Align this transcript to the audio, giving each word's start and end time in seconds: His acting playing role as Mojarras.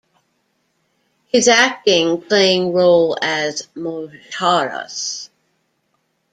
His 1.27 1.47
acting 1.47 2.23
playing 2.23 2.73
role 2.73 3.19
as 3.21 3.67
Mojarras. 3.75 5.29